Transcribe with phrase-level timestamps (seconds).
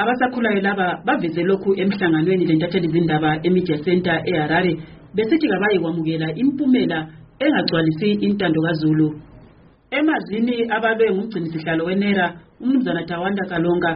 [0.00, 4.72] abasakhulayo laba baveze lokhu emhlanganweni lentatheli zindaba emedia center eharare
[5.14, 6.98] besithi kabayikwamukela impumela
[7.44, 9.08] engagcwalisi intando kazulu
[9.98, 12.26] emazini abalwe ngumgcinisihlalo wenera
[12.60, 13.90] umnumzana tawanda kalonga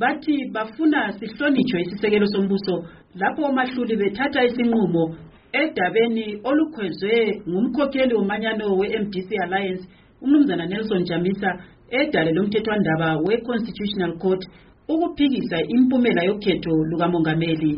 [0.00, 2.74] bathi bafuna sihlonitshwe isisekelo sombuso
[3.20, 5.04] lapho omahluli bethatha isinqumo
[5.52, 7.14] edabeni olukhwezwe
[7.48, 9.82] ngumkhokheli womanyano we-mdc alliance
[10.22, 11.50] umnumzana nelson jamisa
[12.00, 14.44] edale lomthethwandaba we-constitutional court
[14.88, 17.72] ukuphikisa impumela yokhetho lukamongameli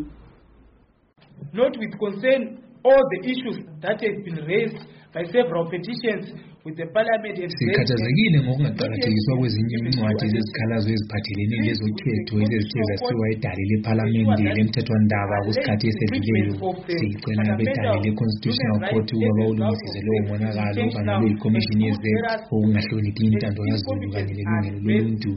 [1.57, 2.43] not with concern
[2.89, 4.79] all the issues that have been raised
[5.15, 6.27] by several petitions
[6.65, 16.53] sikhathazekile ngokungaqakathekiswa kwezinye incwadi zezikhalazo eziphathelene lezokhetho ezezithe zasiwa edale lephalamende lemthethwandaba kwisikhathi esedlileyo
[16.95, 22.21] siyicela bedale le-constitutional court ukuba bawulungisise lowo monakalo obhanelwe yikhomishini yezet
[22.55, 25.33] okungahloniphi intando yazulu kanye lelungelo loluntu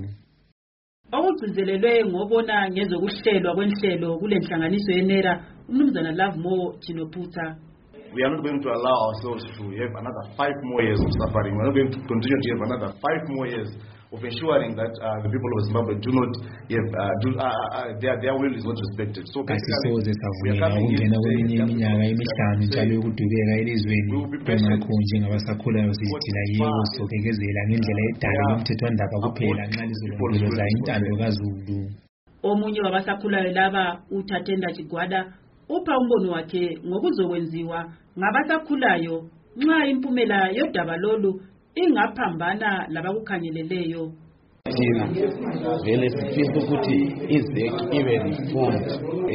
[1.16, 5.32] Okugcizelelwe ngobona ngezokuhlelwa kwenhlelo kule nhlanganiso yenera
[5.70, 7.46] umnumzana Love More Chinoputha
[8.14, 11.54] we are not going to allow ourselves to have another five more years of suffering.
[11.58, 13.70] We are not going to continue to have another five more years
[14.16, 17.52] of ensuring that uh, the people of Zimbabwe do not have, uh, do, uh, uh,
[17.52, 17.52] uh,
[18.00, 19.28] their, their will is not respected.
[19.36, 19.92] So basically,
[20.48, 21.10] we are coming here
[21.68, 23.00] we
[24.16, 24.86] will be present
[32.44, 35.34] omunye wabasakhulayo laba uthathenda chigwada
[35.70, 39.24] upha umbono wakhe ngokuzokwenziwa ngabasakhulayo
[39.64, 41.42] nxa impumela yodaba lolu
[41.78, 44.02] ingaphambana labakukhanyeleleyo
[44.74, 45.04] thina
[45.86, 47.00] vele sifisa ukuthi
[47.38, 48.84] izek ibe nfund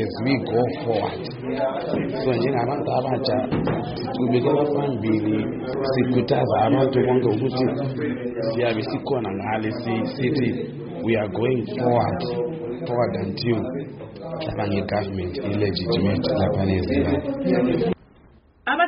[0.02, 1.24] as we go forward
[2.24, 3.38] so njengabantu abatsha
[4.00, 5.38] sicubekela phambili
[5.90, 7.66] sikhuthaza abantu konke ukuthi
[8.46, 9.70] siyabe sikhona ngale
[10.16, 10.50] sithi
[11.04, 12.22] we are going forward
[12.86, 13.60] forward until
[14.46, 17.92] laba nge-government i-legitimate laphana ezimbabwe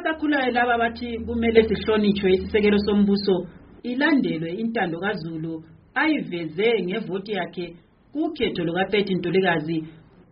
[0.05, 3.47] abasakhulayo laba bathi kumele sihlonitshwe isisekelo sombuso
[3.83, 7.67] ilandelwe intando kazulu ayiveze ngevoti yakhe
[8.13, 9.85] kukhetho luka-13 ntulikazi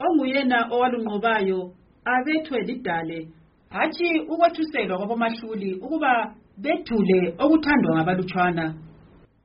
[0.04, 1.58] onguyena owalunqobayo
[2.04, 3.18] abethwe lidale
[3.70, 8.64] hatshi ukwethuselwa kwabomahluli ukuba bethule okuthandwa ngabalutshwana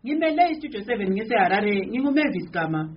[0.03, 2.89] ngimele istudio 7 ngiseharare ngingumavis gama